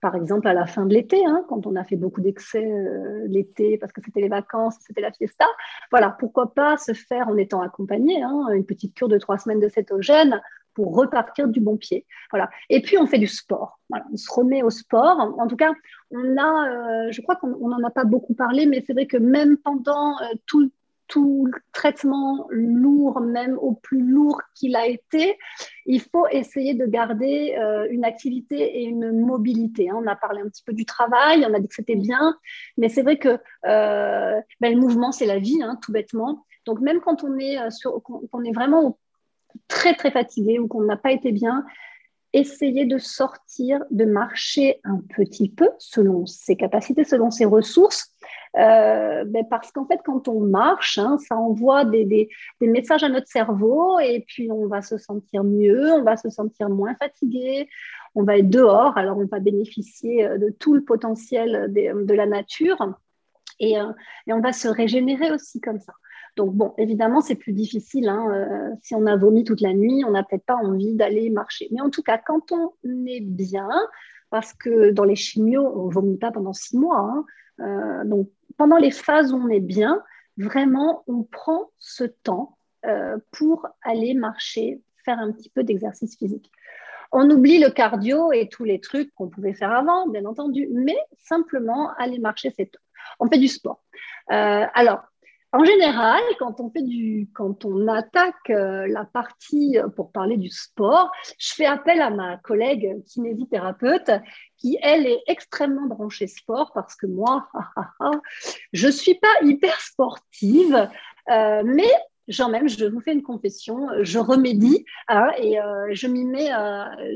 [0.00, 3.26] par exemple, à la fin de l'été, hein, quand on a fait beaucoup d'excès euh,
[3.26, 5.44] l'été parce que c'était les vacances, c'était la fiesta.
[5.90, 9.60] Voilà, pourquoi pas se faire en étant accompagné, hein, une petite cure de trois semaines
[9.60, 10.40] de cétogène
[10.72, 12.06] pour repartir du bon pied.
[12.30, 12.48] Voilà.
[12.70, 13.80] Et puis, on fait du sport.
[13.90, 15.18] on se remet au sport.
[15.38, 15.72] En, tout cas,
[16.10, 19.58] on a, je crois qu'on n'en a pas beaucoup parlé, mais c'est vrai que même
[19.58, 20.14] pendant
[20.46, 20.70] tout,
[21.08, 25.38] tout traitement lourd, même au plus lourd qu'il a été,
[25.86, 29.90] il faut essayer de garder euh, une activité et une mobilité.
[29.90, 29.96] Hein.
[29.98, 32.36] On a parlé un petit peu du travail, on a dit que c'était bien,
[32.76, 36.44] mais c'est vrai que euh, ben, le mouvement, c'est la vie, hein, tout bêtement.
[36.66, 38.98] Donc même quand on est, euh, sur, on est vraiment
[39.66, 41.64] très très fatigué ou qu'on n'a pas été bien,
[42.32, 48.12] essayer de sortir, de marcher un petit peu selon ses capacités, selon ses ressources.
[48.56, 52.28] Euh, ben parce qu'en fait, quand on marche, hein, ça envoie des,
[52.60, 56.68] messages à notre cerveau et puis on va se sentir mieux, on va se sentir
[56.70, 57.68] moins fatigué,
[58.14, 62.26] on va être dehors, alors on va bénéficier euh, de tout le potentiel de, la
[62.26, 62.94] nature
[63.60, 63.92] et, euh,
[64.26, 65.92] et on va se régénérer aussi comme ça.
[66.36, 68.08] Donc, bon, évidemment, c'est plus difficile.
[68.08, 71.66] Hein, si on a vomi toute la nuit, on n'a peut-être pas envie d'aller marcher.
[71.72, 72.70] Mais en tout cas, quand on
[73.06, 73.68] est bien,
[74.30, 77.24] parce que dans les chimios, on ne vomit pas pendant six mois.
[77.58, 80.02] Hein, donc, pendant les phases où on est bien,
[80.36, 86.50] vraiment, on prend ce temps euh, pour aller marcher, faire un petit peu d'exercice physique.
[87.10, 90.98] On oublie le cardio et tous les trucs qu'on pouvait faire avant, bien entendu, mais
[91.16, 92.70] simplement aller marcher, c'est
[93.18, 93.82] On fait du sport.
[94.28, 95.04] alors,
[95.52, 100.50] en général, quand on fait du, quand on attaque euh, la partie pour parler du
[100.50, 104.10] sport, je fais appel à ma collègue kinésithérapeute
[104.58, 107.48] qui, elle, est extrêmement branchée sport parce que moi,
[108.74, 110.88] je suis pas hyper sportive,
[111.30, 111.90] euh, mais
[112.26, 116.50] Genre même, je vous fais une confession, je remédie hein, et euh, je m'y mets,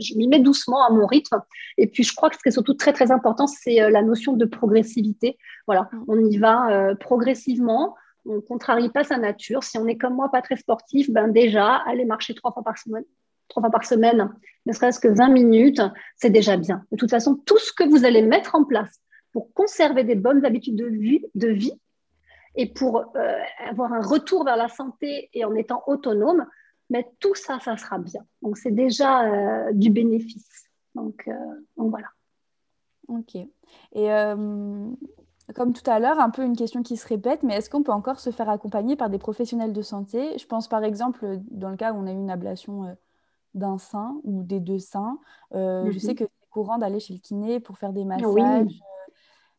[0.01, 1.39] je m'y mets doucement à mon rythme.
[1.77, 4.33] Et puis, je crois que ce qui est surtout très très important, c'est la notion
[4.33, 5.37] de progressivité.
[5.67, 7.95] Voilà, on y va progressivement
[8.27, 9.65] on ne contrarie pas sa nature.
[9.65, 12.79] Si on est comme moi, pas très sportif, ben déjà, aller marcher trois fois par
[12.79, 13.05] semaine,
[13.49, 14.33] trois fois par semaine,
[14.67, 15.83] ne serait-ce que 20 minutes,
[16.17, 16.85] c'est déjà bien.
[16.93, 19.01] De toute façon, tout ce que vous allez mettre en place
[19.33, 21.73] pour conserver des bonnes habitudes de vie,
[22.55, 26.47] et pour euh, avoir un retour vers la santé et en étant autonome,
[26.91, 28.23] mais tout ça, ça sera bien.
[28.43, 30.69] Donc, c'est déjà euh, du bénéfice.
[30.95, 31.33] Donc, euh,
[31.77, 32.09] donc, voilà.
[33.09, 33.35] Ok.
[33.35, 34.09] Et
[35.55, 37.93] comme tout à l'heure, un peu une question qui se répète, mais est-ce qu'on peut
[37.93, 40.39] encore se faire accompagner par des professionnels de santé?
[40.39, 42.93] Je pense par exemple dans le cas où on a eu une ablation euh,
[43.55, 45.19] d'un sein ou des deux seins.
[45.55, 46.15] Euh, je sais mhm.
[46.15, 48.27] que c'est courant d'aller chez le kiné pour faire des massages.
[48.27, 48.43] Oui.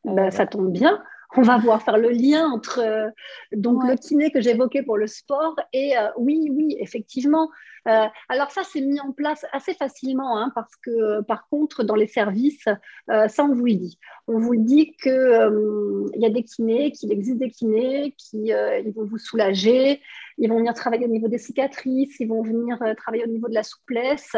[0.05, 1.01] Euh, bah, ça tombe bien.
[1.37, 3.11] On va voir faire le lien entre
[3.51, 7.49] donc le kiné que j'évoquais pour le sport et oui, oui, effectivement,
[7.87, 11.95] euh, alors ça, c'est mis en place assez facilement hein, parce que par contre, dans
[11.95, 12.65] les services,
[13.09, 13.99] euh, ça, on vous le dit.
[14.27, 18.93] On vous dit qu'il euh, y a des kinés, qu'il existe des kinés, qui ils
[18.95, 20.01] vont vous soulager,
[20.37, 23.53] ils vont venir travailler au niveau des cicatrices, ils vont venir travailler au niveau de
[23.53, 24.35] la souplesse.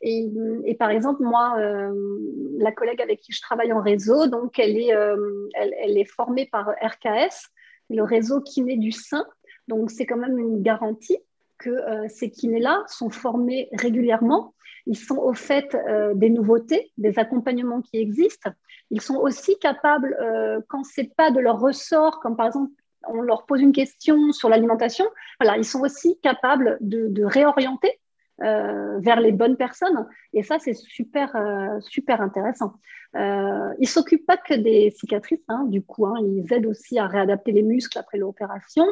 [0.00, 0.30] Et,
[0.64, 1.56] et, par exemple, moi,
[2.58, 4.94] la collègue avec qui je travaille en réseau, donc elle est,
[5.54, 7.50] elle, est formée par RKS,
[7.90, 9.24] le réseau kiné du sein.
[9.68, 11.18] Donc, c'est quand même une garantie
[11.62, 14.54] que euh, ces kinés-là sont formés régulièrement.
[14.86, 18.50] Ils sont au fait euh, des nouveautés, des accompagnements qui existent.
[18.90, 22.72] Ils sont aussi capables, euh, quand ce n'est pas de leur ressort, comme par exemple
[23.08, 25.04] on leur pose une question sur l'alimentation,
[25.40, 27.98] voilà, ils sont aussi capables de, réorienter
[28.38, 30.08] vers les bonnes personnes.
[30.32, 31.36] Et ça, c'est super,
[31.80, 32.72] super intéressant.
[33.14, 37.06] ils ne s'occupent pas que des cicatrices, hein, du coup, hein, ils aident aussi à
[37.06, 38.84] réadapter les muscles après l'opération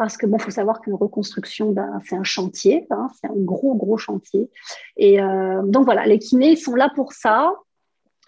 [0.00, 3.74] parce que bon, faut savoir qu'une reconstruction, ben, c'est un chantier, hein, c'est un gros
[3.74, 4.48] gros chantier.
[4.96, 7.52] Et euh, donc voilà, les kinés sont là pour ça.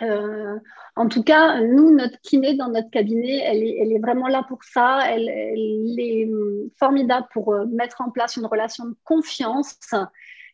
[0.00, 0.58] Euh,
[0.96, 5.00] en tout cas, nous, notre kiné dans notre cabinet, elle est, vraiment là pour ça.
[5.08, 6.30] Elle, est
[6.78, 9.76] formidable pour euh, mettre en place une relation de confiance.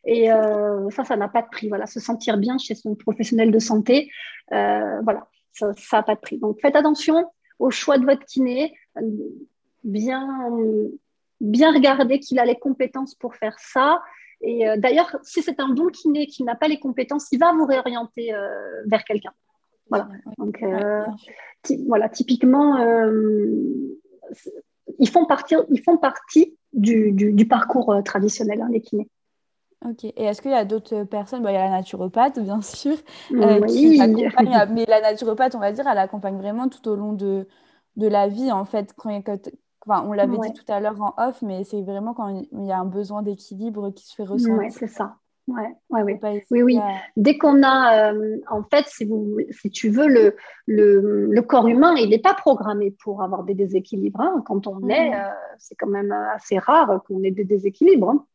[0.05, 1.67] Et ça, ça n'a pas de prix.
[1.69, 4.11] Voilà, se sentir bien chez son professionnel de santé,
[4.49, 6.37] voilà, ça n'a pas de prix.
[6.37, 8.73] Donc, faites attention au choix de votre kiné.
[9.83, 10.49] Bien,
[11.41, 14.01] bien regarder qu'il a les compétences pour faire ça.
[14.41, 17.53] Et euh, d'ailleurs, si c'est un bon kiné qui n'a pas les compétences, il va
[17.53, 18.49] vous réorienter euh,
[18.85, 19.33] vers quelqu'un.
[19.89, 20.07] Voilà.
[20.37, 21.03] Donc, euh,
[21.87, 22.77] voilà, typiquement,
[24.99, 29.09] ils font partie, ils font partie du, du, parcours traditionnel, hein, les kinés.
[29.83, 30.03] Ok.
[30.03, 31.43] Et est-ce qu'il y a d'autres personnes?
[31.47, 32.97] Il y a la naturopathe, bien sûr,
[33.31, 33.99] oui.
[34.69, 37.47] mais la naturopathe, on va dire, elle accompagne vraiment tout au long de,
[37.95, 38.93] de la vie, en fait.
[38.95, 39.09] Quand,
[39.87, 42.79] on l'avait dit tout à l'heure en off, mais c'est vraiment quand il y a
[42.79, 44.57] un besoin d'équilibre qui se fait ressentir.
[44.57, 45.15] Oui, c'est ça.
[45.49, 46.79] Ouais, ouais, Oui, oui.
[47.17, 50.35] Dès qu'on a, euh, en fait, si, vous, si tu veux, le,
[50.67, 54.21] le, corps humain, il n'est pas programmé pour avoir des déséquilibres.
[54.21, 54.43] Hein.
[54.45, 58.11] Quand on est, euh, c'est quand même assez rare qu'on ait des déséquilibres.
[58.11, 58.25] Hein.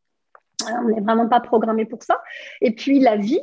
[0.69, 2.21] Euh, on n'est vraiment pas programmé pour ça.
[2.59, 3.41] Et puis la vie,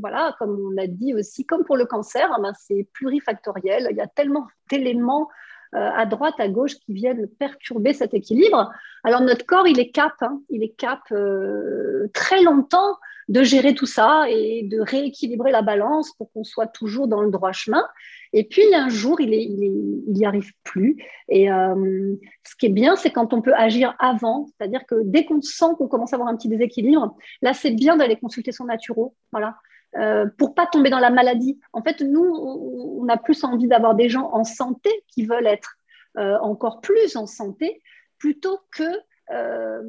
[0.00, 3.88] voilà, comme on l'a dit aussi, comme pour le cancer, eh ben, c'est plurifactoriel.
[3.90, 8.70] Il y a tellement d'éléments euh, à droite, à gauche qui viennent perturber cet équilibre.
[9.04, 10.40] Alors notre corps, il est cap, hein.
[10.50, 12.96] il est cap euh, très longtemps
[13.28, 17.30] de gérer tout ça et de rééquilibrer la balance pour qu'on soit toujours dans le
[17.30, 17.86] droit chemin.
[18.32, 20.96] Et puis un jour, il n'y arrive plus.
[21.28, 25.24] Et euh, ce qui est bien, c'est quand on peut agir avant, c'est-à-dire que dès
[25.24, 28.64] qu'on sent qu'on commence à avoir un petit déséquilibre, là, c'est bien d'aller consulter son
[28.64, 29.14] naturo.
[29.30, 29.56] Voilà.
[29.96, 31.58] Euh, pour pas tomber dans la maladie.
[31.72, 35.78] En fait, nous, on a plus envie d'avoir des gens en santé qui veulent être
[36.16, 37.82] euh, encore plus en santé,
[38.18, 38.84] plutôt que
[39.32, 39.82] euh,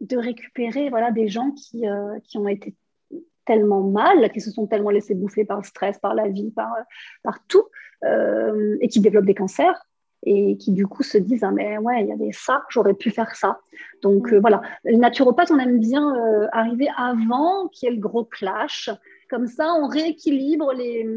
[0.00, 1.84] de récupérer voilà, des gens qui,
[2.24, 2.74] qui ont été
[3.44, 6.72] tellement mal, qui se sont tellement laissés bouffer par le stress, par la vie, par,
[7.22, 7.64] par tout,
[8.04, 9.86] et qui développent des cancers
[10.24, 13.10] et qui du coup se disent ah mais ouais il y avait ça j'aurais pu
[13.10, 13.60] faire ça.
[14.02, 14.62] Donc voilà.
[14.84, 16.12] Les naturopathes on aime bien
[16.52, 18.90] arriver avant qu'il y ait le gros clash
[19.32, 21.08] comme ça, on rééquilibre les,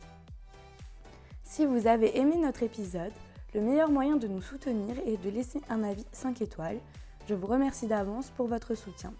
[1.43, 3.13] Si vous avez aimé notre épisode,
[3.53, 6.81] le meilleur moyen de nous soutenir est de laisser un avis 5 étoiles
[7.27, 9.11] je vous remercie d'avance pour votre soutien.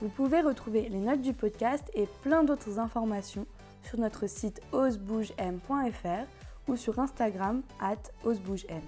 [0.00, 3.46] Vous pouvez retrouver les notes du podcast et plein d'autres informations
[3.82, 6.26] sur notre site osebougem.fr
[6.68, 8.82] ou sur Instagram at osebougem.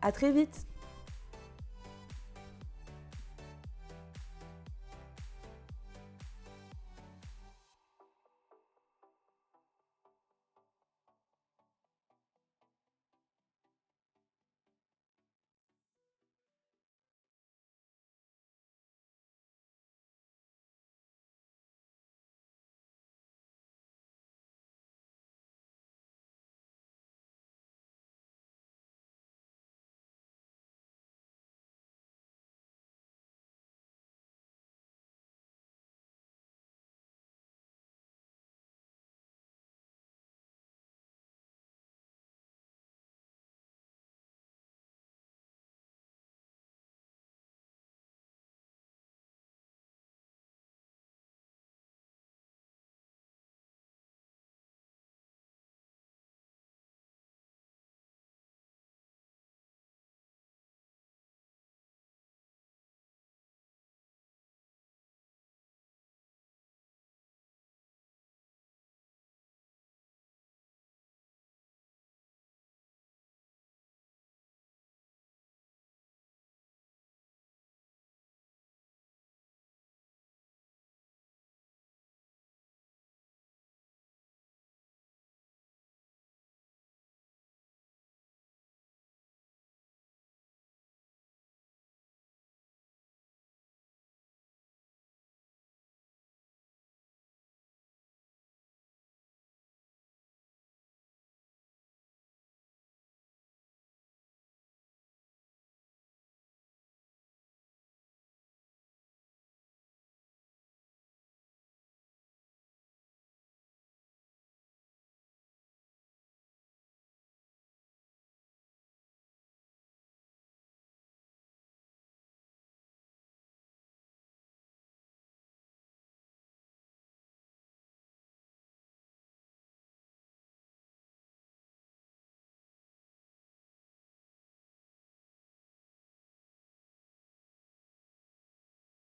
[0.00, 0.66] A très vite